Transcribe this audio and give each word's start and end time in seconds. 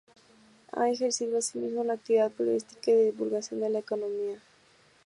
Ha 0.71 0.89
ejercido 0.89 1.37
asimismo 1.37 1.83
la 1.83 1.93
actividad 1.93 2.31
periodística 2.31 2.89
y 2.89 2.93
de 2.95 3.05
divulgación 3.11 3.59
de 3.59 3.69
la 3.69 3.77
economía. 3.77 4.39